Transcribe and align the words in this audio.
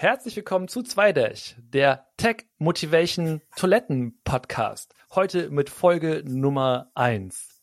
Herzlich 0.00 0.34
willkommen 0.34 0.66
zu 0.66 0.82
Zweidash, 0.82 1.56
der 1.58 2.06
Tech 2.16 2.46
Motivation 2.56 3.42
Toiletten 3.54 4.18
Podcast. 4.24 4.94
Heute 5.14 5.50
mit 5.50 5.68
Folge 5.68 6.22
Nummer 6.24 6.90
eins. 6.94 7.62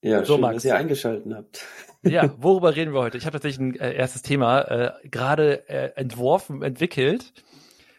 Ja, 0.00 0.24
so, 0.24 0.34
schön, 0.34 0.42
Max. 0.42 0.54
dass 0.54 0.64
ihr 0.66 0.76
eingeschaltet 0.76 1.34
habt. 1.34 1.66
Ja, 2.04 2.32
worüber 2.40 2.76
reden 2.76 2.94
wir 2.94 3.00
heute? 3.00 3.18
Ich 3.18 3.26
habe 3.26 3.32
tatsächlich 3.32 3.58
ein 3.58 3.80
äh, 3.80 3.94
erstes 3.94 4.22
Thema 4.22 4.60
äh, 4.60 5.08
gerade 5.08 5.68
äh, 5.68 5.90
entworfen, 5.96 6.62
entwickelt. 6.62 7.32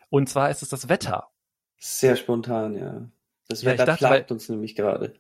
Und 0.10 0.30
zwar 0.30 0.50
ist 0.50 0.64
es 0.64 0.70
das 0.70 0.88
Wetter. 0.88 1.28
Sehr 1.80 2.16
spontan, 2.16 2.78
ja. 2.78 3.10
Das 3.50 3.66
Wetter 3.66 3.86
ja, 3.86 3.96
plagt 3.98 4.32
uns 4.32 4.48
nämlich 4.48 4.76
gerade. 4.76 5.14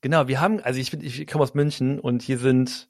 Genau, 0.00 0.26
wir 0.26 0.40
haben, 0.40 0.58
also 0.58 0.80
ich 0.80 0.90
bin, 0.90 1.02
ich 1.02 1.24
komme 1.28 1.44
aus 1.44 1.54
München 1.54 2.00
und 2.00 2.20
hier 2.20 2.38
sind 2.38 2.88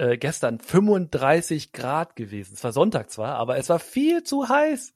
äh, 0.00 0.16
gestern 0.16 0.58
35 0.58 1.72
Grad 1.72 2.16
gewesen. 2.16 2.54
Es 2.54 2.64
war 2.64 2.72
Sonntag 2.72 3.10
zwar, 3.10 3.36
aber 3.36 3.58
es 3.58 3.68
war 3.68 3.78
viel 3.78 4.22
zu 4.22 4.48
heiß. 4.48 4.94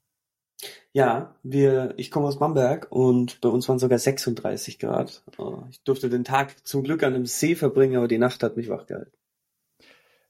Ja, 0.93 1.35
wir, 1.43 1.93
ich 1.97 2.09
komme 2.09 2.27
aus 2.27 2.39
Bamberg 2.39 2.87
und 2.89 3.39
bei 3.41 3.49
uns 3.49 3.69
waren 3.69 3.77
sogar 3.77 3.99
36 3.99 4.79
Grad. 4.79 5.23
Oh, 5.37 5.63
ich 5.69 5.83
durfte 5.83 6.09
den 6.09 6.23
Tag 6.23 6.65
zum 6.65 6.83
Glück 6.83 7.03
an 7.03 7.13
einem 7.13 7.25
See 7.25 7.55
verbringen, 7.55 7.97
aber 7.97 8.07
die 8.07 8.17
Nacht 8.17 8.41
hat 8.41 8.57
mich 8.57 8.69
wachgehalten. 8.69 9.13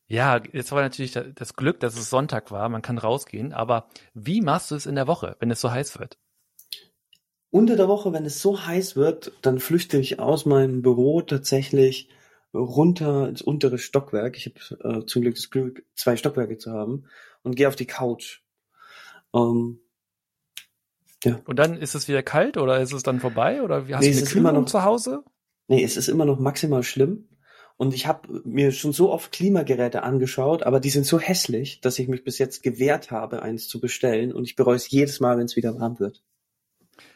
Ja, 0.08 0.42
jetzt 0.52 0.72
war 0.72 0.82
natürlich 0.82 1.14
das 1.14 1.56
Glück, 1.56 1.80
dass 1.80 1.98
es 1.98 2.10
Sonntag 2.10 2.52
war, 2.52 2.68
man 2.70 2.82
kann 2.82 2.98
rausgehen, 2.98 3.54
aber 3.54 3.88
wie 4.14 4.42
machst 4.42 4.72
du 4.72 4.76
es 4.76 4.86
in 4.86 4.96
der 4.96 5.08
Woche, 5.08 5.36
wenn 5.40 5.50
es 5.50 5.62
so 5.62 5.72
heiß 5.72 6.00
wird? 6.00 6.18
Unter 7.50 7.76
der 7.76 7.88
Woche, 7.88 8.12
wenn 8.12 8.26
es 8.26 8.42
so 8.42 8.66
heiß 8.66 8.98
wird, 8.98 9.32
dann 9.42 9.60
flüchte 9.60 9.98
ich 9.98 10.20
aus 10.20 10.46
meinem 10.46 10.82
Büro 10.82 11.22
tatsächlich 11.22 12.10
runter 12.56 13.28
ins 13.30 13.42
untere 13.42 13.78
Stockwerk. 13.78 14.38
Ich 14.38 14.48
habe 14.48 15.00
äh, 15.00 15.06
zum 15.06 15.22
Glück 15.22 15.36
das 15.36 15.50
Glück, 15.50 15.84
zwei 15.96 16.16
Stockwerke 16.16 16.58
zu 16.58 16.72
haben 16.72 17.06
und 17.44 17.56
gehe 17.56 17.68
auf 17.68 17.76
die 17.76 17.88
Couch. 17.88 18.42
Ähm, 19.34 19.80
ja. 21.24 21.42
Und 21.46 21.58
dann 21.58 21.78
ist 21.78 21.96
es 21.96 22.08
wieder 22.08 22.24
kalt 22.24 22.58
oder 22.58 22.80
ist 22.80 22.94
es 22.94 23.04
dann 23.04 23.20
vorbei 23.20 23.62
oder 23.62 23.88
wie 23.88 23.96
hast 23.96 24.04
nee, 24.04 24.12
du 24.12 24.18
eine 24.18 24.28
Kühlung 24.28 24.54
noch, 24.54 24.66
zu 24.66 24.84
Hause? 24.84 25.24
Nee, 25.68 25.84
es 25.84 25.98
ist 25.98 26.08
immer 26.08 26.26
noch 26.26 26.40
maximal 26.40 26.84
schlimm. 26.84 27.28
Und 27.78 27.94
ich 27.94 28.08
habe 28.08 28.42
mir 28.46 28.72
schon 28.72 28.94
so 28.94 29.12
oft 29.12 29.32
Klimageräte 29.34 30.04
angeschaut, 30.04 30.64
aber 30.64 30.80
die 30.80 30.90
sind 30.90 31.06
so 31.06 31.20
hässlich, 31.20 31.82
dass 31.82 32.00
ich 32.00 32.08
mich 32.08 32.24
bis 32.24 32.38
jetzt 32.38 32.64
gewehrt 32.64 33.12
habe, 33.12 33.42
eins 33.42 33.68
zu 33.68 33.82
bestellen. 33.82 34.32
Und 34.32 34.46
ich 34.46 34.56
bereue 34.56 34.78
es 34.78 34.90
jedes 34.90 35.20
Mal, 35.20 35.38
wenn 35.38 35.46
es 35.46 35.58
wieder 35.58 35.78
warm 35.78 36.00
wird. 36.00 36.24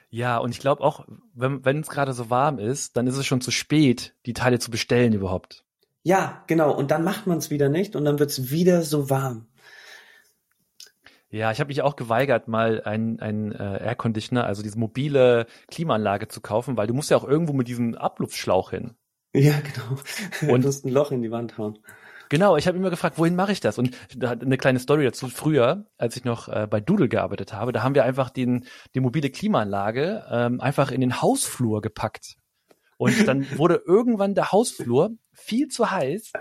Ja, 0.09 0.37
und 0.37 0.51
ich 0.51 0.59
glaube 0.59 0.83
auch, 0.83 1.05
wenn 1.33 1.81
es 1.81 1.89
gerade 1.89 2.13
so 2.13 2.29
warm 2.29 2.57
ist, 2.57 2.97
dann 2.97 3.05
ist 3.05 3.17
es 3.17 3.25
schon 3.25 3.41
zu 3.41 3.51
spät, 3.51 4.15
die 4.25 4.33
Teile 4.33 4.59
zu 4.59 4.71
bestellen 4.71 5.13
überhaupt. 5.13 5.63
Ja, 6.03 6.43
genau. 6.47 6.75
Und 6.75 6.91
dann 6.91 7.03
macht 7.03 7.27
man 7.27 7.37
es 7.37 7.51
wieder 7.51 7.69
nicht 7.69 7.95
und 7.95 8.05
dann 8.05 8.19
wird 8.19 8.31
es 8.31 8.49
wieder 8.49 8.81
so 8.81 9.09
warm. 9.09 9.47
Ja, 11.31 11.51
ich 11.51 11.59
habe 11.59 11.67
mich 11.67 11.83
auch 11.83 11.95
geweigert, 11.95 12.47
mal 12.47 12.81
ein, 12.83 13.19
ein 13.19 13.51
äh, 13.51 13.83
Air 13.85 13.95
Conditioner, 13.95 14.45
also 14.45 14.63
diese 14.63 14.79
mobile 14.79 15.45
Klimaanlage 15.67 16.27
zu 16.27 16.41
kaufen, 16.41 16.75
weil 16.75 16.87
du 16.87 16.95
musst 16.95 17.11
ja 17.11 17.17
auch 17.17 17.27
irgendwo 17.27 17.53
mit 17.53 17.67
diesem 17.67 17.93
Abluftschlauch 17.93 18.71
hin. 18.71 18.95
Ja, 19.33 19.59
genau. 19.59 20.51
Und 20.53 20.63
du 20.63 20.67
musst 20.67 20.85
ein 20.85 20.89
Loch 20.91 21.11
in 21.11 21.21
die 21.21 21.29
Wand 21.29 21.59
hauen. 21.59 21.77
Genau, 22.29 22.57
ich 22.57 22.67
habe 22.67 22.77
immer 22.77 22.91
gefragt, 22.91 23.17
wohin 23.17 23.35
mache 23.35 23.51
ich 23.51 23.59
das? 23.59 23.79
Und 23.79 23.97
da 24.15 24.29
hat 24.29 24.43
eine 24.43 24.57
kleine 24.57 24.79
Story 24.79 25.03
dazu. 25.03 25.27
Früher, 25.27 25.87
als 25.97 26.15
ich 26.15 26.23
noch 26.23 26.47
äh, 26.47 26.67
bei 26.69 26.79
Doodle 26.79 27.09
gearbeitet 27.09 27.53
habe, 27.53 27.71
da 27.71 27.81
haben 27.81 27.95
wir 27.95 28.05
einfach 28.05 28.29
den, 28.29 28.65
die 28.93 28.99
mobile 28.99 29.31
Klimaanlage 29.31 30.25
ähm, 30.29 30.61
einfach 30.61 30.91
in 30.91 31.01
den 31.01 31.23
Hausflur 31.23 31.81
gepackt. 31.81 32.35
Und 32.97 33.27
dann 33.27 33.47
wurde 33.57 33.81
irgendwann 33.83 34.35
der 34.35 34.51
Hausflur 34.51 35.11
viel 35.33 35.69
zu 35.69 35.89
heiß. 35.89 36.33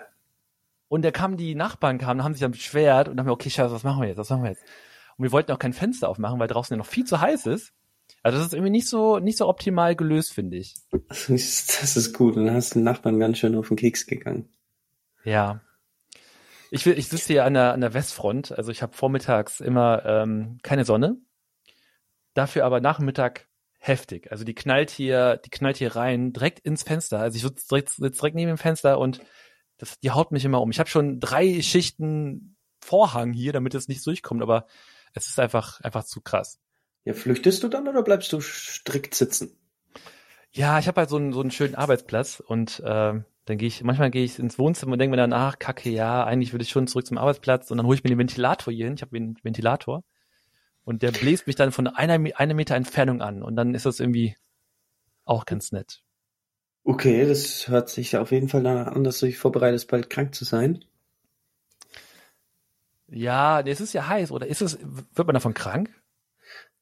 Und 0.89 1.05
da 1.05 1.11
kamen 1.11 1.39
die 1.39 1.55
Nachbarn 1.55 1.97
kamen, 1.97 2.23
haben 2.23 2.35
sich 2.35 2.43
dann 2.43 2.53
beschwert 2.53 3.09
und 3.09 3.19
haben 3.19 3.27
mir, 3.27 3.33
okay, 3.33 3.49
Scheiße, 3.49 3.73
was 3.73 3.85
machen 3.85 4.03
wir 4.03 4.09
jetzt? 4.09 4.19
Was 4.19 4.29
machen 4.29 4.43
wir 4.43 4.51
jetzt? 4.51 4.65
Und 5.17 5.25
wir 5.25 5.33
wollten 5.33 5.53
auch 5.53 5.59
kein 5.59 5.73
Fenster 5.73 6.11
aufmachen, 6.11 6.39
weil 6.39 6.49
draußen 6.49 6.75
ja 6.75 6.79
noch 6.79 6.87
viel 6.87 7.05
zu 7.05 7.21
heiß 7.21 7.47
ist. 7.47 7.73
Also 8.23 8.39
das 8.39 8.49
ist 8.49 8.53
irgendwie 8.53 8.71
nicht 8.71 8.89
so 8.89 9.19
nicht 9.19 9.39
so 9.39 9.49
optimal 9.49 9.95
gelöst, 9.97 10.33
finde 10.33 10.57
ich. 10.57 10.75
Das 11.81 11.97
ist 11.97 12.15
gut. 12.15 12.37
Und 12.37 12.47
dann 12.47 12.55
hast 12.55 12.75
du 12.75 12.79
den 12.79 12.85
Nachbarn 12.85 13.19
ganz 13.19 13.39
schön 13.39 13.55
auf 13.55 13.69
den 13.69 13.77
Keks 13.77 14.07
gegangen. 14.07 14.49
Ja, 15.25 15.61
ich, 16.71 16.87
ich 16.87 17.09
sitze 17.09 17.33
hier 17.33 17.45
an 17.45 17.55
der, 17.55 17.73
an 17.73 17.81
der 17.81 17.95
Westfront, 17.95 18.53
also 18.53 18.71
ich 18.71 18.83
habe 18.83 18.97
vormittags 18.97 19.61
immer 19.61 20.05
ähm, 20.05 20.59
keine 20.63 20.85
Sonne, 20.85 21.17
dafür 22.35 22.65
aber 22.65 22.81
Nachmittag 22.81 23.49
heftig. 23.79 24.31
Also 24.31 24.45
die 24.45 24.55
knallt 24.55 24.91
hier, 24.91 25.37
die 25.37 25.51
knallt 25.51 25.77
hier 25.77 25.97
rein, 25.97 26.33
direkt 26.33 26.61
ins 26.61 26.83
Fenster. 26.83 27.21
Also 27.21 27.37
ich 27.37 27.43
sitze 27.43 27.67
direkt, 27.69 27.91
sitz 27.91 28.19
direkt 28.19 28.37
neben 28.37 28.49
dem 28.49 28.59
Fenster 28.59 28.99
und 28.99 29.21
das, 29.79 29.99
die 30.01 30.11
haut 30.11 30.33
mich 30.33 30.45
immer 30.45 30.61
um. 30.61 30.71
Ich 30.71 30.81
habe 30.81 30.91
schon 30.91 31.21
drei 31.21 31.63
Schichten 31.63 32.57
Vorhang 32.81 33.33
hier, 33.33 33.53
damit 33.53 33.75
es 33.75 33.89
nicht 33.89 34.05
durchkommt, 34.07 34.43
aber 34.43 34.67
es 35.15 35.29
ist 35.29 35.39
einfach, 35.39 35.81
einfach 35.81 36.05
zu 36.05 36.21
krass. 36.21 36.61
Ja, 37.05 37.15
flüchtest 37.15 37.63
du 37.63 37.69
dann 37.69 37.89
oder 37.89 38.03
bleibst 38.03 38.33
du 38.33 38.41
strikt 38.41 39.15
sitzen? 39.15 39.57
Ja, 40.53 40.79
ich 40.79 40.89
habe 40.89 41.01
halt 41.01 41.11
so 41.11 41.17
einen, 41.17 41.33
so 41.33 41.41
einen 41.41 41.51
schönen 41.51 41.75
Arbeitsplatz 41.75 42.41
und 42.41 42.81
äh, 42.81 43.15
dann 43.49 43.59
gehe 43.59 43.69
ich, 43.69 43.83
manchmal 43.83 44.11
gehe 44.11 44.25
ich 44.25 44.39
ins 44.39 44.59
Wohnzimmer 44.59 44.93
und 44.93 44.99
denke 44.99 45.13
mir 45.13 45.17
dann, 45.17 45.33
ach, 45.33 45.59
kacke, 45.59 45.89
ja, 45.89 46.25
eigentlich 46.25 46.53
würde 46.53 46.65
ich 46.65 46.71
schon 46.71 46.87
zurück 46.87 47.07
zum 47.07 47.19
Arbeitsplatz 47.19 47.71
und 47.71 47.79
dann 47.79 47.87
hole 47.87 47.97
ich 47.97 48.05
mir 48.05 48.11
den 48.11 48.19
Ventilator 48.19 48.73
hier 48.73 48.87
hin. 48.87 48.95
Ich 48.95 49.03
habe 49.03 49.17
einen 49.17 49.39
Ventilator 49.43 50.05
und 50.85 51.03
der 51.03 51.13
bläst 51.13 51.47
mich 51.47 51.57
dann 51.57 51.73
von 51.73 51.87
einer, 51.87 52.15
einer 52.39 52.55
Meter 52.55 52.75
Entfernung 52.75 53.23
an 53.23 53.43
und 53.43 53.57
dann 53.57 53.75
ist 53.75 53.87
das 53.87 54.01
irgendwie 54.01 54.37
auch 55.25 55.47
ganz 55.47 55.73
nett. 55.73 56.03
Okay, 56.85 57.27
das 57.27 57.69
hört 57.69 57.89
sich 57.89 58.17
auf 58.17 58.33
jeden 58.33 58.49
Fall 58.49 58.63
danach 58.63 58.89
an, 58.89 59.05
dass 59.05 59.21
du 59.21 59.27
dich 59.27 59.39
vorbereitest, 59.39 59.89
bald 59.89 60.11
krank 60.11 60.35
zu 60.35 60.45
sein. 60.45 60.85
Ja, 63.09 63.61
es 63.61 63.81
ist 63.81 63.95
ja 63.95 64.07
heiß, 64.07 64.31
oder 64.31 64.47
ist 64.47 64.61
es, 64.61 64.79
wird 64.83 65.27
man 65.27 65.35
davon 65.35 65.55
krank? 65.55 65.91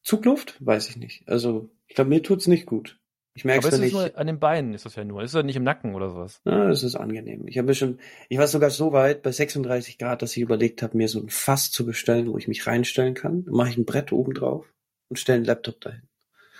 Zugluft? 0.01 0.55
Weiß 0.65 0.89
ich 0.89 0.97
nicht. 0.97 1.27
Also, 1.27 1.69
ich 1.87 1.95
glaube, 1.95 2.09
mir 2.09 2.23
tut's 2.23 2.47
nicht 2.47 2.65
gut. 2.65 2.99
Ich 3.37 3.45
merke 3.45 3.67
es 3.67 3.77
nicht. 3.77 3.93
Nur 3.93 4.17
an 4.17 4.25
den 4.25 4.39
Beinen 4.39 4.73
ist 4.73 4.85
das 4.85 4.95
ja 4.95 5.03
nur. 5.03 5.21
Ist 5.21 5.35
das 5.35 5.45
nicht 5.45 5.55
im 5.55 5.63
Nacken 5.63 5.93
oder 5.93 6.09
sowas? 6.09 6.41
Ja, 6.43 6.69
das 6.69 6.81
ist 6.81 6.95
angenehm. 6.95 7.47
Ich 7.47 7.59
habe 7.59 7.75
schon, 7.75 7.99
ich 8.29 8.39
war 8.39 8.47
sogar 8.47 8.71
so 8.71 8.93
weit 8.93 9.21
bei 9.21 9.31
36 9.31 9.99
Grad, 9.99 10.23
dass 10.23 10.35
ich 10.35 10.41
überlegt 10.41 10.81
habe, 10.81 10.97
mir 10.97 11.07
so 11.07 11.19
ein 11.19 11.29
Fass 11.29 11.69
zu 11.69 11.85
bestellen, 11.85 12.31
wo 12.31 12.39
ich 12.39 12.47
mich 12.47 12.65
reinstellen 12.65 13.13
kann. 13.13 13.45
Dann 13.45 13.53
mache 13.53 13.69
ich 13.69 13.77
ein 13.77 13.85
Brett 13.85 14.11
oben 14.11 14.33
drauf 14.33 14.73
und 15.09 15.19
stelle 15.19 15.35
einen 15.35 15.45
Laptop 15.45 15.79
dahin. 15.81 16.01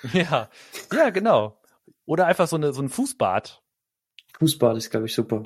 Ja, 0.14 0.52
ja, 0.94 1.10
genau. 1.10 1.60
Oder 2.06 2.28
einfach 2.28 2.48
so 2.48 2.58
eine 2.58 2.74
so 2.74 2.84
ein 2.84 2.90
Fußbad. 2.90 3.64
Fußbad 4.38 4.78
ist, 4.78 4.92
glaube 4.92 5.08
ich, 5.08 5.16
super. 5.16 5.46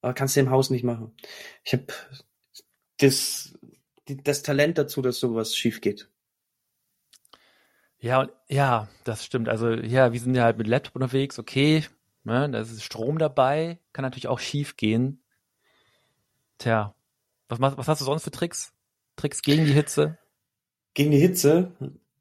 Aber 0.00 0.14
kannst 0.14 0.34
du 0.34 0.40
im 0.40 0.48
Haus 0.48 0.70
nicht 0.70 0.82
machen. 0.82 1.14
Ich 1.62 1.74
habe 1.74 1.88
das, 2.96 3.52
das 4.06 4.42
Talent 4.42 4.78
dazu, 4.78 5.02
dass 5.02 5.20
sowas 5.20 5.54
schief 5.54 5.82
geht. 5.82 6.08
Ja, 8.02 8.28
ja, 8.48 8.88
das 9.04 9.24
stimmt. 9.24 9.48
Also 9.48 9.70
ja, 9.70 10.12
wir 10.12 10.18
sind 10.18 10.34
ja 10.34 10.42
halt 10.42 10.58
mit 10.58 10.66
Laptop 10.66 10.96
unterwegs, 10.96 11.38
okay, 11.38 11.84
ne, 12.24 12.50
da 12.50 12.58
ist 12.58 12.82
Strom 12.82 13.16
dabei, 13.16 13.78
kann 13.92 14.02
natürlich 14.02 14.26
auch 14.26 14.40
schief 14.40 14.76
gehen. 14.76 15.22
Tja, 16.58 16.96
was, 17.48 17.60
was 17.60 17.86
hast 17.86 18.00
du 18.00 18.04
sonst 18.04 18.24
für 18.24 18.32
Tricks? 18.32 18.72
Tricks 19.14 19.40
gegen 19.40 19.66
die 19.66 19.72
Hitze? 19.72 20.18
Gegen 20.94 21.12
die 21.12 21.20
Hitze? 21.20 21.76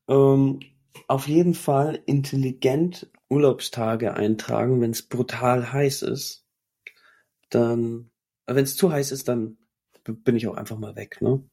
Ähm, 0.08 0.60
auf 1.08 1.28
jeden 1.28 1.56
Fall 1.56 2.00
intelligent 2.06 3.10
Urlaubstage 3.28 4.14
eintragen, 4.14 4.82
wenn 4.82 4.92
es 4.92 5.02
brutal 5.02 5.74
heiß 5.74 6.04
ist. 6.04 6.46
Dann, 7.50 8.12
wenn 8.46 8.66
es 8.66 8.76
zu 8.76 8.92
heiß 8.92 9.12
ist, 9.12 9.28
dann 9.28 9.58
bin 10.04 10.36
ich 10.36 10.48
auch 10.48 10.56
einfach 10.56 10.78
mal 10.78 10.96
weg, 10.96 11.22
ne? 11.22 11.44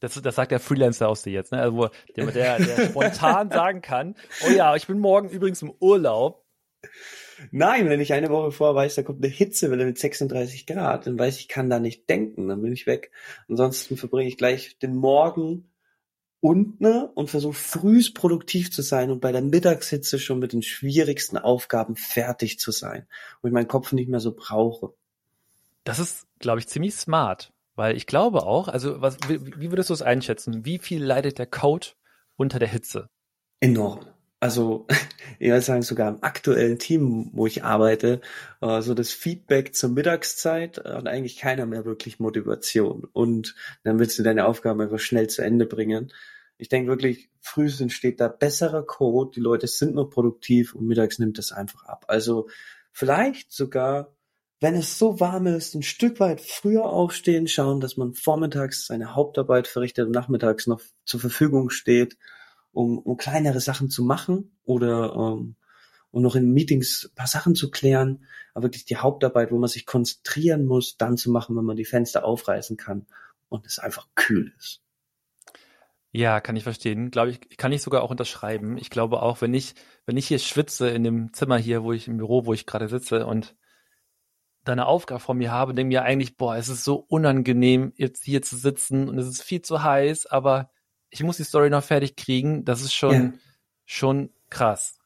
Das, 0.00 0.20
das 0.20 0.34
sagt 0.36 0.52
der 0.52 0.60
Freelancer 0.60 1.08
aus 1.08 1.22
dir 1.22 1.32
jetzt, 1.32 1.52
ne? 1.52 1.60
Also, 1.60 1.90
der, 2.16 2.26
der, 2.26 2.58
der 2.58 2.86
spontan 2.86 3.50
sagen 3.52 3.82
kann, 3.82 4.14
oh 4.46 4.50
ja, 4.50 4.76
ich 4.76 4.86
bin 4.86 4.98
morgen 4.98 5.28
übrigens 5.28 5.62
im 5.62 5.72
Urlaub. 5.80 6.44
Nein, 7.50 7.88
wenn 7.88 8.00
ich 8.00 8.12
eine 8.12 8.30
Woche 8.30 8.52
vorher 8.52 8.74
weiß, 8.74 8.96
da 8.96 9.02
kommt 9.02 9.24
eine 9.24 9.32
Hitzewelle 9.32 9.84
mit 9.84 9.98
36 9.98 10.66
Grad, 10.66 11.06
dann 11.06 11.18
weiß 11.18 11.38
ich, 11.38 11.48
kann 11.48 11.70
da 11.70 11.78
nicht 11.78 12.08
denken, 12.08 12.48
dann 12.48 12.62
bin 12.62 12.72
ich 12.72 12.86
weg. 12.86 13.10
Ansonsten 13.48 13.96
verbringe 13.96 14.28
ich 14.28 14.36
gleich 14.36 14.78
den 14.78 14.96
Morgen 14.96 15.70
unten 16.40 17.04
und 17.04 17.30
versuche 17.30 17.54
frühst 17.54 18.14
produktiv 18.14 18.70
zu 18.70 18.82
sein 18.82 19.10
und 19.10 19.20
bei 19.20 19.32
der 19.32 19.42
Mittagshitze 19.42 20.18
schon 20.18 20.38
mit 20.38 20.52
den 20.52 20.62
schwierigsten 20.62 21.36
Aufgaben 21.36 21.96
fertig 21.96 22.58
zu 22.58 22.70
sein, 22.70 23.08
wo 23.42 23.48
ich 23.48 23.54
meinen 23.54 23.68
Kopf 23.68 23.92
nicht 23.92 24.08
mehr 24.08 24.20
so 24.20 24.34
brauche. 24.34 24.94
Das 25.84 25.98
ist, 25.98 26.26
glaube 26.38 26.60
ich, 26.60 26.68
ziemlich 26.68 26.94
smart. 26.94 27.52
Weil 27.78 27.96
ich 27.96 28.08
glaube 28.08 28.42
auch, 28.42 28.66
also 28.66 29.00
was, 29.00 29.18
wie, 29.28 29.40
wie 29.56 29.70
würdest 29.70 29.90
du 29.90 29.94
es 29.94 30.02
einschätzen? 30.02 30.64
Wie 30.64 30.80
viel 30.80 31.00
leidet 31.00 31.38
der 31.38 31.46
Code 31.46 31.86
unter 32.34 32.58
der 32.58 32.66
Hitze? 32.66 33.08
Enorm. 33.60 34.04
Also, 34.40 34.88
ich 35.38 35.48
würde 35.48 35.60
sagen, 35.60 35.82
sogar 35.82 36.08
im 36.08 36.24
aktuellen 36.24 36.80
Team, 36.80 37.30
wo 37.34 37.46
ich 37.46 37.62
arbeite, 37.62 38.20
äh, 38.60 38.82
so 38.82 38.94
das 38.94 39.12
Feedback 39.12 39.76
zur 39.76 39.90
Mittagszeit 39.90 40.78
hat 40.78 41.06
eigentlich 41.06 41.38
keiner 41.38 41.66
mehr 41.66 41.84
wirklich 41.84 42.18
Motivation. 42.18 43.04
Und 43.12 43.54
dann 43.84 44.00
willst 44.00 44.18
du 44.18 44.24
deine 44.24 44.46
Aufgaben 44.46 44.80
einfach 44.80 44.98
schnell 44.98 45.28
zu 45.28 45.42
Ende 45.42 45.64
bringen. 45.64 46.12
Ich 46.56 46.68
denke 46.68 46.90
wirklich, 46.90 47.30
frühestens 47.40 47.82
entsteht 47.82 48.18
da 48.18 48.26
besserer 48.26 48.84
Code, 48.84 49.30
die 49.36 49.40
Leute 49.40 49.68
sind 49.68 49.94
noch 49.94 50.10
produktiv 50.10 50.74
und 50.74 50.88
mittags 50.88 51.20
nimmt 51.20 51.38
das 51.38 51.52
einfach 51.52 51.84
ab. 51.84 52.06
Also 52.08 52.48
vielleicht 52.90 53.52
sogar 53.52 54.17
wenn 54.60 54.74
es 54.74 54.98
so 54.98 55.20
warm 55.20 55.46
ist, 55.46 55.74
ein 55.74 55.82
Stück 55.82 56.18
weit 56.20 56.40
früher 56.40 56.86
aufstehen, 56.86 57.46
schauen, 57.46 57.80
dass 57.80 57.96
man 57.96 58.14
vormittags 58.14 58.86
seine 58.86 59.14
Hauptarbeit 59.14 59.68
verrichtet 59.68 60.06
und 60.06 60.12
nachmittags 60.12 60.66
noch 60.66 60.80
zur 61.04 61.20
Verfügung 61.20 61.70
steht, 61.70 62.16
um, 62.72 62.98
um 62.98 63.16
kleinere 63.16 63.60
Sachen 63.60 63.88
zu 63.88 64.02
machen 64.02 64.58
oder 64.64 65.14
um, 65.14 65.56
um 66.10 66.22
noch 66.22 66.34
in 66.34 66.52
Meetings 66.52 67.12
paar 67.14 67.28
Sachen 67.28 67.54
zu 67.54 67.70
klären, 67.70 68.24
aber 68.52 68.64
wirklich 68.64 68.84
die 68.84 68.96
Hauptarbeit, 68.96 69.52
wo 69.52 69.58
man 69.58 69.68
sich 69.68 69.86
konzentrieren 69.86 70.64
muss, 70.64 70.96
dann 70.96 71.16
zu 71.16 71.30
machen, 71.30 71.56
wenn 71.56 71.64
man 71.64 71.76
die 71.76 71.84
Fenster 71.84 72.24
aufreißen 72.24 72.76
kann 72.76 73.06
und 73.48 73.64
es 73.66 73.78
einfach 73.78 74.08
kühl 74.16 74.52
ist. 74.58 74.82
Ja, 76.10 76.40
kann 76.40 76.56
ich 76.56 76.64
verstehen. 76.64 77.10
Glaube 77.10 77.30
ich, 77.30 77.58
kann 77.58 77.70
ich 77.70 77.82
sogar 77.82 78.02
auch 78.02 78.10
unterschreiben. 78.10 78.78
Ich 78.78 78.90
glaube 78.90 79.22
auch, 79.22 79.40
wenn 79.40 79.54
ich, 79.54 79.74
wenn 80.06 80.16
ich 80.16 80.26
hier 80.26 80.38
schwitze 80.38 80.88
in 80.88 81.04
dem 81.04 81.32
Zimmer 81.34 81.58
hier, 81.58 81.84
wo 81.84 81.92
ich 81.92 82.08
im 82.08 82.16
Büro, 82.16 82.46
wo 82.46 82.54
ich 82.54 82.66
gerade 82.66 82.88
sitze 82.88 83.26
und 83.26 83.54
da 84.68 84.72
eine 84.72 84.86
Aufgabe 84.86 85.20
vor 85.20 85.34
mir 85.34 85.50
habe, 85.50 85.74
denke 85.74 85.88
mir 85.88 86.02
eigentlich, 86.02 86.36
boah, 86.36 86.56
es 86.56 86.68
ist 86.68 86.84
so 86.84 87.04
unangenehm, 87.08 87.92
jetzt 87.96 88.24
hier 88.24 88.42
zu 88.42 88.56
sitzen 88.56 89.08
und 89.08 89.18
es 89.18 89.26
ist 89.26 89.42
viel 89.42 89.62
zu 89.62 89.82
heiß, 89.82 90.26
aber 90.26 90.70
ich 91.10 91.22
muss 91.22 91.38
die 91.38 91.44
Story 91.44 91.70
noch 91.70 91.82
fertig 91.82 92.16
kriegen. 92.16 92.64
Das 92.64 92.82
ist 92.82 92.92
schon, 92.92 93.12
ja. 93.12 93.32
schon 93.86 94.30
krass. 94.50 94.98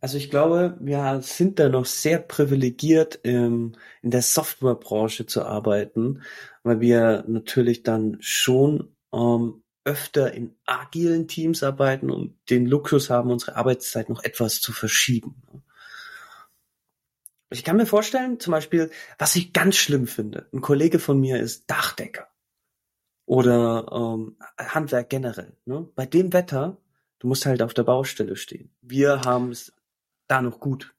Also 0.00 0.18
ich 0.18 0.30
glaube, 0.30 0.76
wir 0.80 1.20
sind 1.22 1.60
da 1.60 1.68
noch 1.68 1.86
sehr 1.86 2.18
privilegiert, 2.18 3.20
ähm, 3.22 3.76
in 4.02 4.10
der 4.10 4.22
Softwarebranche 4.22 5.26
zu 5.26 5.44
arbeiten, 5.44 6.22
weil 6.64 6.80
wir 6.80 7.24
natürlich 7.28 7.84
dann 7.84 8.16
schon 8.20 8.96
ähm, 9.14 9.62
öfter 9.84 10.32
in 10.34 10.56
agilen 10.66 11.28
Teams 11.28 11.62
arbeiten 11.62 12.10
und 12.10 12.36
den 12.50 12.66
Luxus 12.66 13.10
haben, 13.10 13.30
unsere 13.30 13.56
Arbeitszeit 13.56 14.08
noch 14.08 14.24
etwas 14.24 14.60
zu 14.60 14.72
verschieben. 14.72 15.40
Ich 17.52 17.64
kann 17.64 17.76
mir 17.76 17.86
vorstellen, 17.86 18.40
zum 18.40 18.50
Beispiel, 18.50 18.90
was 19.18 19.36
ich 19.36 19.52
ganz 19.52 19.76
schlimm 19.76 20.06
finde. 20.06 20.48
Ein 20.52 20.60
Kollege 20.60 20.98
von 20.98 21.20
mir 21.20 21.40
ist 21.40 21.70
Dachdecker 21.70 22.28
oder 23.26 23.86
ähm, 23.92 24.36
Handwerk 24.58 25.10
generell. 25.10 25.56
Ne? 25.64 25.88
Bei 25.94 26.06
dem 26.06 26.32
Wetter, 26.32 26.78
du 27.18 27.28
musst 27.28 27.46
halt 27.46 27.62
auf 27.62 27.74
der 27.74 27.84
Baustelle 27.84 28.36
stehen. 28.36 28.74
Wir 28.80 29.22
haben 29.22 29.50
es 29.50 29.72
da 30.28 30.42
noch 30.42 30.60
gut. 30.60 30.94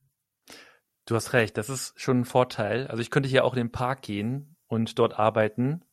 Du 1.05 1.15
hast 1.15 1.33
recht, 1.33 1.57
das 1.57 1.69
ist 1.69 1.99
schon 1.99 2.21
ein 2.21 2.25
Vorteil. 2.25 2.87
Also 2.87 3.01
ich 3.01 3.11
könnte 3.11 3.27
hier 3.27 3.43
auch 3.43 3.53
in 3.53 3.59
den 3.59 3.71
Park 3.71 4.03
gehen 4.03 4.55
und 4.67 4.97
dort 4.99 5.19
arbeiten. 5.19 5.83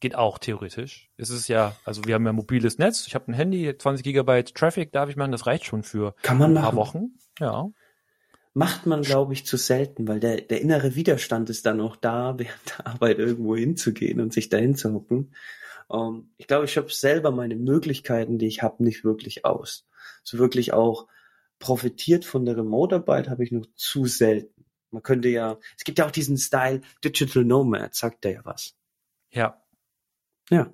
Geht 0.00 0.14
auch 0.14 0.38
theoretisch. 0.38 1.10
Es 1.16 1.30
ist 1.30 1.48
ja, 1.48 1.74
also 1.84 2.04
wir 2.04 2.14
haben 2.14 2.24
ja 2.24 2.32
mobiles 2.32 2.78
Netz. 2.78 3.06
Ich 3.06 3.14
habe 3.14 3.30
ein 3.30 3.34
Handy, 3.34 3.76
20 3.76 4.04
Gigabyte 4.04 4.54
Traffic 4.54 4.92
darf 4.92 5.08
ich 5.08 5.16
machen. 5.16 5.32
Das 5.32 5.46
reicht 5.46 5.64
schon 5.64 5.82
für 5.82 6.14
Kann 6.22 6.38
man 6.38 6.56
ein 6.56 6.62
paar 6.62 6.72
machen. 6.72 6.76
Wochen. 6.76 7.18
Ja. 7.40 7.68
Macht 8.58 8.86
man, 8.86 9.02
glaube 9.02 9.34
ich, 9.34 9.46
zu 9.46 9.56
selten, 9.56 10.08
weil 10.08 10.18
der, 10.18 10.40
der 10.40 10.60
innere 10.60 10.96
Widerstand 10.96 11.48
ist 11.48 11.64
dann 11.64 11.80
auch 11.80 11.94
da, 11.94 12.34
während 12.38 12.68
der 12.70 12.88
Arbeit 12.88 13.20
irgendwo 13.20 13.54
hinzugehen 13.54 14.20
und 14.20 14.32
sich 14.32 14.48
dahin 14.48 14.74
zu 14.74 14.92
hocken. 14.92 15.32
Ähm, 15.88 16.32
ich 16.38 16.48
glaube, 16.48 16.64
ich 16.64 16.72
schöpfe 16.72 16.92
selber 16.92 17.30
meine 17.30 17.54
Möglichkeiten, 17.54 18.36
die 18.36 18.48
ich 18.48 18.60
habe, 18.64 18.82
nicht 18.82 19.04
wirklich 19.04 19.44
aus. 19.44 19.86
So 20.24 20.38
wirklich 20.38 20.72
auch 20.72 21.06
profitiert 21.60 22.24
von 22.24 22.44
der 22.44 22.56
Remote-Arbeit 22.56 23.28
habe 23.28 23.44
ich 23.44 23.52
noch 23.52 23.66
zu 23.76 24.06
selten. 24.06 24.64
Man 24.90 25.04
könnte 25.04 25.28
ja, 25.28 25.58
es 25.76 25.84
gibt 25.84 26.00
ja 26.00 26.06
auch 26.06 26.10
diesen 26.10 26.36
Style 26.36 26.80
Digital 27.04 27.44
Nomad, 27.44 27.94
sagt 27.94 28.24
der 28.24 28.32
ja 28.32 28.40
was. 28.42 28.74
Ja. 29.30 29.62
Ja. 30.50 30.72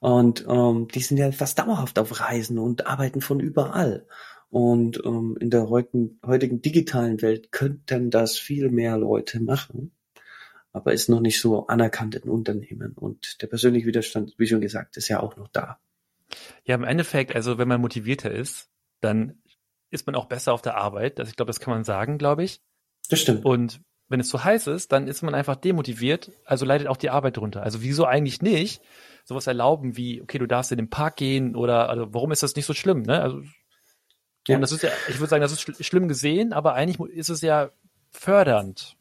Und 0.00 0.46
ähm, 0.48 0.88
die 0.88 1.00
sind 1.00 1.18
ja 1.18 1.30
fast 1.30 1.58
dauerhaft 1.58 1.98
auf 1.98 2.20
Reisen 2.20 2.58
und 2.58 2.86
arbeiten 2.86 3.20
von 3.20 3.38
überall. 3.38 4.06
Und 4.50 5.02
ähm, 5.04 5.36
in 5.40 5.50
der 5.50 5.68
heutigen, 5.68 6.18
heutigen 6.24 6.62
digitalen 6.62 7.20
Welt 7.20 7.52
könnten 7.52 8.10
das 8.10 8.38
viel 8.38 8.70
mehr 8.70 8.96
Leute 8.96 9.40
machen, 9.40 9.92
aber 10.72 10.92
ist 10.92 11.08
noch 11.08 11.20
nicht 11.20 11.40
so 11.40 11.66
anerkannt 11.66 12.14
in 12.14 12.30
Unternehmen. 12.30 12.92
Und 12.94 13.42
der 13.42 13.46
persönliche 13.46 13.86
Widerstand, 13.86 14.34
wie 14.38 14.46
schon 14.46 14.60
gesagt, 14.60 14.96
ist 14.96 15.08
ja 15.08 15.20
auch 15.20 15.36
noch 15.36 15.48
da. 15.48 15.78
Ja, 16.64 16.74
im 16.74 16.84
Endeffekt, 16.84 17.34
also 17.34 17.58
wenn 17.58 17.68
man 17.68 17.80
motivierter 17.80 18.30
ist, 18.30 18.70
dann 19.00 19.42
ist 19.90 20.06
man 20.06 20.14
auch 20.14 20.26
besser 20.26 20.52
auf 20.52 20.62
der 20.62 20.76
Arbeit. 20.76 21.18
Also 21.18 21.30
ich 21.30 21.36
glaube, 21.36 21.48
das 21.48 21.60
kann 21.60 21.72
man 21.72 21.84
sagen, 21.84 22.18
glaube 22.18 22.44
ich. 22.44 22.62
Das 23.08 23.20
stimmt. 23.20 23.44
Und 23.44 23.80
wenn 24.08 24.20
es 24.20 24.28
zu 24.28 24.42
heiß 24.42 24.66
ist, 24.68 24.92
dann 24.92 25.06
ist 25.06 25.22
man 25.22 25.34
einfach 25.34 25.56
demotiviert, 25.56 26.32
also 26.44 26.64
leidet 26.64 26.88
auch 26.88 26.96
die 26.96 27.10
Arbeit 27.10 27.36
drunter. 27.36 27.62
Also 27.62 27.82
wieso 27.82 28.04
eigentlich 28.06 28.40
nicht 28.40 28.82
sowas 29.24 29.46
erlauben 29.46 29.96
wie, 29.96 30.22
okay, 30.22 30.38
du 30.38 30.46
darfst 30.46 30.72
in 30.72 30.78
den 30.78 30.88
Park 30.88 31.16
gehen 31.16 31.54
oder 31.54 31.90
also 31.90 32.14
warum 32.14 32.32
ist 32.32 32.42
das 32.42 32.56
nicht 32.56 32.64
so 32.64 32.72
schlimm, 32.72 33.02
ne? 33.02 33.20
Also 33.20 33.42
ja. 34.48 34.56
und 34.56 34.62
das 34.62 34.72
ist 34.72 34.82
ja, 34.82 34.90
ich 35.08 35.18
würde 35.18 35.30
sagen, 35.30 35.42
das 35.42 35.52
ist 35.52 35.60
schl 35.60 35.74
schlimm 35.82 36.08
gesehen, 36.08 36.52
aber 36.52 36.74
eigentlich 36.74 36.98
ist 37.10 37.28
es 37.28 37.40
ja 37.40 37.70
fördernd. 38.10 38.98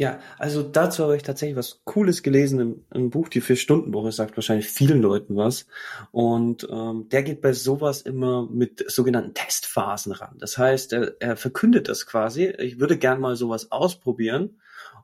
Ja, 0.00 0.20
also 0.38 0.62
dazu 0.62 1.02
habe 1.02 1.16
ich 1.16 1.24
tatsächlich 1.24 1.56
was 1.56 1.80
Cooles 1.84 2.22
gelesen 2.22 2.60
im, 2.60 2.84
im 2.94 3.10
Buch, 3.10 3.28
die 3.28 3.40
Vier-Stunden-Woche 3.40 4.12
sagt 4.12 4.36
wahrscheinlich 4.36 4.68
vielen 4.68 5.02
Leuten 5.02 5.34
was. 5.34 5.66
Und 6.12 6.68
ähm, 6.70 7.08
der 7.10 7.24
geht 7.24 7.40
bei 7.40 7.52
sowas 7.52 8.02
immer 8.02 8.46
mit 8.48 8.88
sogenannten 8.88 9.34
Testphasen 9.34 10.12
ran. 10.12 10.36
Das 10.38 10.56
heißt, 10.56 10.92
er, 10.92 11.16
er 11.18 11.36
verkündet 11.36 11.88
das 11.88 12.06
quasi. 12.06 12.46
Ich 12.46 12.78
würde 12.78 12.96
gern 12.96 13.20
mal 13.20 13.34
sowas 13.34 13.72
ausprobieren 13.72 14.60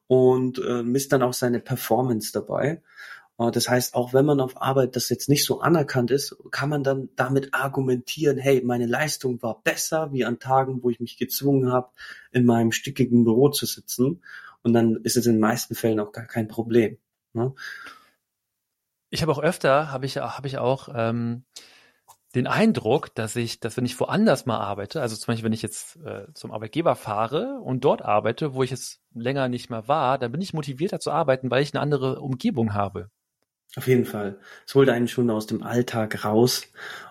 und 0.06 0.61
äh, 0.61 0.85
misst 0.85 1.12
dann 1.12 1.25
auch 1.25 1.35
seine 1.35 1.58
Performance 1.58 2.31
dabei. 2.32 2.81
Äh, 3.38 3.50
das 3.50 3.69
heißt, 3.69 3.94
auch 3.94 4.12
wenn 4.12 4.25
man 4.25 4.40
auf 4.40 4.60
Arbeit 4.60 4.96
das 4.96 5.08
jetzt 5.08 5.28
nicht 5.28 5.44
so 5.44 5.60
anerkannt 5.60 6.10
ist, 6.10 6.36
kann 6.50 6.69
man 6.69 6.82
dann 6.82 7.08
damit 7.16 7.54
argumentieren, 7.54 8.38
hey, 8.38 8.62
meine 8.64 8.86
Leistung 8.86 9.42
war 9.42 9.62
besser 9.62 10.12
wie 10.12 10.25
an 10.25 10.38
Tagen, 10.38 10.82
wo 10.82 10.90
ich 10.90 11.00
mich 11.00 11.16
gezwungen 11.16 11.72
habe, 11.72 11.90
in 12.32 12.44
meinem 12.44 12.72
stickigen 12.72 13.25
Büro 13.25 13.48
zu 13.50 13.66
sitzen. 13.66 14.22
Und 14.62 14.72
dann 14.72 14.96
ist 15.02 15.16
es 15.16 15.26
in 15.26 15.34
den 15.34 15.40
meisten 15.40 15.75
Fällen 15.75 16.00
auch 16.00 16.12
gar 16.12 16.26
kein 16.26 16.48
Problem. 16.48 16.98
Ne? 17.34 17.54
Ich 19.10 19.22
habe 19.22 19.32
auch 19.32 19.38
öfter, 19.38 19.92
habe 19.92 20.06
ich, 20.06 20.16
habe 20.16 20.48
ich 20.48 20.58
auch 20.58 20.88
ähm, 20.94 21.44
den 22.34 22.46
Eindruck, 22.46 23.14
dass 23.14 23.37
ich, 23.37 23.60
dass 23.60 23.76
wenn 23.76 23.84
ich 23.84 23.98
woanders 24.00 24.46
mal 24.46 24.58
arbeite, 24.58 25.00
also 25.00 25.14
zum 25.16 25.26
Beispiel 25.26 25.44
wenn 25.44 25.52
ich 25.52 25.62
jetzt 25.62 25.96
äh, 26.04 26.26
zum 26.34 26.50
Arbeitgeber 26.50 26.96
fahre 26.96 27.60
und 27.62 27.84
dort 27.84 28.02
arbeite, 28.02 28.54
wo 28.54 28.62
ich 28.62 28.70
jetzt 28.70 29.00
länger 29.14 29.48
nicht 29.48 29.70
mehr 29.70 29.87
war, 29.87 30.19
dann 30.19 30.32
bin 30.32 30.40
ich 30.40 30.54
motivierter 30.54 30.98
zu 30.98 31.12
arbeiten, 31.12 31.50
weil 31.50 31.62
ich 31.62 31.75
eine 31.75 31.82
andere 31.82 32.20
Umgebung 32.20 32.75
habe. 32.75 33.10
Auf 33.76 33.88
jeden 33.88 34.05
Fall. 34.05 34.38
Es 34.67 34.75
holt 34.75 34.88
einen 34.88 35.09
schon 35.09 35.31
aus 35.31 35.47
dem 35.47 35.62
Alltag 35.62 36.25
raus. 36.25 36.69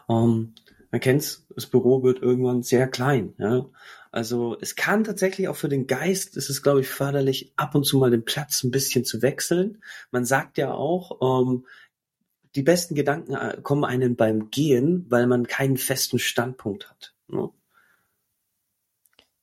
Um, 0.07 0.15
ähm, 0.15 0.56
man 0.92 1.01
kennt's, 1.01 1.48
das 1.50 1.65
Büro 1.65 2.04
wird 2.04 2.21
irgendwann 2.21 2.62
sehr 2.62 2.88
klein. 2.88 3.33
Ja? 3.39 3.65
Also 4.12 4.56
es 4.62 4.75
kann 4.75 5.04
tatsächlich 5.04 5.48
auch 5.48 5.56
für 5.56 5.68
den 5.68 5.88
Geist, 5.88 6.38
ist 6.38 6.51
es 6.51 6.62
glaube 6.62 6.81
ich 6.81 6.88
förderlich, 6.88 7.51
ab 7.56 7.74
und 7.74 7.83
zu 7.83 7.98
mal 7.98 8.12
den 8.12 8.25
Platz 8.25 8.63
ein 8.63 8.69
bisschen 8.69 9.04
zu 9.04 9.24
wechseln. 9.24 9.81
Man 10.12 10.24
sagt 10.24 10.60
ja 10.60 10.71
auch, 10.71 11.42
ähm, 11.42 11.65
die 12.54 12.62
besten 12.62 12.94
Gedanken 12.94 13.33
äh, 13.33 13.57
kommen 13.63 13.83
einem 13.83 14.15
beim 14.15 14.51
Gehen, 14.51 15.08
weil 15.10 15.25
man 15.25 15.48
keinen 15.48 15.77
festen 15.77 16.20
Standpunkt 16.20 16.89
hat. 16.89 17.15
Ne? 17.27 17.50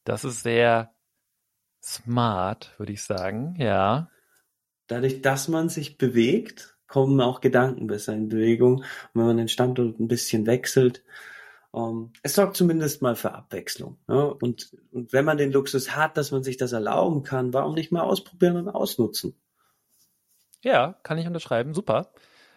Das 0.04 0.24
ist 0.24 0.44
sehr 0.44 0.94
smart, 1.82 2.72
würde 2.78 2.92
ich 2.92 3.02
sagen, 3.02 3.56
ja. 3.58 4.08
Dadurch, 4.86 5.20
dass 5.20 5.48
man 5.48 5.68
sich 5.68 5.98
bewegt, 5.98 6.78
kommen 6.90 7.20
auch 7.20 7.40
Gedanken 7.40 7.86
besser 7.86 8.12
in 8.14 8.28
Bewegung. 8.28 8.78
Und 8.78 8.84
wenn 9.14 9.26
man 9.26 9.36
den 9.36 9.48
Standort 9.48 10.00
ein 10.00 10.08
bisschen 10.08 10.46
wechselt, 10.46 11.04
ähm, 11.72 12.12
es 12.22 12.34
sorgt 12.34 12.56
zumindest 12.56 13.00
mal 13.00 13.14
für 13.14 13.32
Abwechslung. 13.32 13.96
Ja? 14.08 14.24
Und, 14.24 14.76
und 14.90 15.12
wenn 15.12 15.24
man 15.24 15.38
den 15.38 15.52
Luxus 15.52 15.94
hat, 15.94 16.16
dass 16.16 16.32
man 16.32 16.42
sich 16.42 16.56
das 16.56 16.72
erlauben 16.72 17.22
kann, 17.22 17.54
warum 17.54 17.74
nicht 17.74 17.92
mal 17.92 18.02
ausprobieren 18.02 18.56
und 18.56 18.68
ausnutzen? 18.68 19.34
Ja, 20.62 20.98
kann 21.04 21.16
ich 21.16 21.28
unterschreiben. 21.28 21.74
Super. 21.74 22.10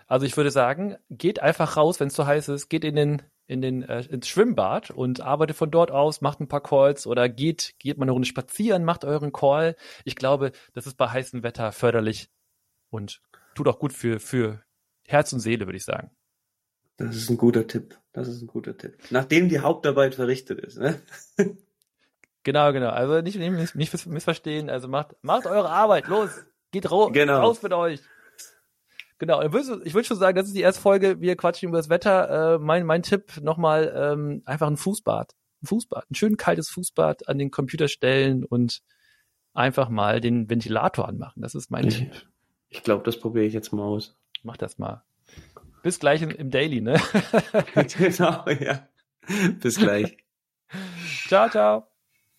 Also 0.07 0.25
ich 0.25 0.35
würde 0.35 0.51
sagen, 0.51 0.97
geht 1.11 1.39
einfach 1.39 1.77
raus, 1.77 1.99
wenn 1.99 2.07
es 2.07 2.15
so 2.15 2.25
heiß 2.25 2.49
ist, 2.49 2.69
geht 2.69 2.83
in 2.83 2.95
den 2.95 3.21
in 3.45 3.61
den 3.61 3.83
äh, 3.83 4.03
ins 4.05 4.29
Schwimmbad 4.29 4.89
und 4.89 5.21
arbeitet 5.21 5.57
von 5.57 5.69
dort 5.69 5.91
aus, 5.91 6.21
macht 6.21 6.39
ein 6.39 6.47
paar 6.47 6.63
Calls 6.63 7.05
oder 7.05 7.29
geht 7.29 7.75
geht 7.77 7.97
mal 7.97 8.05
eine 8.05 8.13
Runde 8.13 8.27
spazieren, 8.27 8.83
macht 8.83 9.05
euren 9.05 9.31
Call. 9.31 9.75
Ich 10.05 10.15
glaube, 10.15 10.53
das 10.73 10.87
ist 10.87 10.95
bei 10.95 11.09
heißem 11.09 11.43
Wetter 11.43 11.71
förderlich 11.71 12.29
und 12.89 13.21
tut 13.55 13.67
auch 13.67 13.79
gut 13.79 13.93
für 13.93 14.19
für 14.19 14.63
Herz 15.07 15.33
und 15.33 15.39
Seele, 15.39 15.65
würde 15.65 15.77
ich 15.77 15.85
sagen. 15.85 16.11
Das 16.97 17.15
ist 17.15 17.29
ein 17.29 17.37
guter 17.37 17.67
Tipp. 17.67 17.97
Das 18.13 18.27
ist 18.27 18.41
ein 18.41 18.47
guter 18.47 18.77
Tipp. 18.77 18.97
Nachdem 19.09 19.49
die 19.49 19.59
Hauptarbeit 19.59 20.15
verrichtet 20.15 20.59
ist, 20.59 20.77
ne? 20.77 21.01
Genau, 22.43 22.73
genau. 22.73 22.89
Also 22.89 23.21
nicht, 23.21 23.37
nicht, 23.37 23.75
nicht 23.75 24.05
missverstehen. 24.05 24.69
Also 24.69 24.87
macht, 24.89 25.15
macht 25.21 25.45
eure 25.47 25.69
Arbeit. 25.69 26.07
Los. 26.07 26.29
Geht 26.71 26.91
ra 26.91 27.09
genau. 27.09 27.39
raus 27.39 27.63
mit 27.63 27.71
euch. 27.71 28.01
Genau. 29.17 29.41
Ich 29.41 29.93
würde 29.93 30.03
schon 30.03 30.17
sagen, 30.17 30.35
das 30.35 30.47
ist 30.47 30.55
die 30.55 30.61
erste 30.61 30.81
Folge. 30.81 31.21
Wir 31.21 31.37
quatschen 31.37 31.69
über 31.69 31.77
das 31.77 31.87
Wetter. 31.87 32.55
Äh, 32.55 32.59
mein, 32.59 32.85
mein 32.85 33.01
Tipp 33.01 33.41
nochmal, 33.41 33.93
ähm, 33.95 34.41
einfach 34.45 34.67
ein 34.67 34.75
Fußbad. 34.75 35.33
Ein 35.63 35.67
Fußbad. 35.67 36.11
Ein 36.11 36.15
schön 36.15 36.35
kaltes 36.35 36.69
Fußbad 36.69 37.29
an 37.29 37.37
den 37.37 37.49
Computer 37.49 37.87
stellen 37.87 38.43
und 38.43 38.81
einfach 39.53 39.87
mal 39.87 40.19
den 40.19 40.49
Ventilator 40.49 41.07
anmachen. 41.07 41.41
Das 41.41 41.55
ist 41.55 41.71
mein 41.71 41.87
ich, 41.87 41.99
Tipp. 41.99 42.27
Ich 42.73 42.81
glaube, 42.83 43.03
das 43.03 43.19
probiere 43.19 43.45
ich 43.45 43.53
jetzt 43.53 43.71
mal 43.71 43.83
aus. 43.83 44.17
Mach 44.41 44.57
das 44.57 44.79
mal. 44.79 45.03
Bis 45.83 45.99
gleich 45.99 46.21
im 46.21 46.49
Daily, 46.49 46.81
ne? 46.81 46.99
genau, 47.97 48.49
ja. 48.49 48.87
Bis 49.59 49.77
gleich. 49.77 50.17
ciao, 51.27 51.49
ciao. 51.49 51.92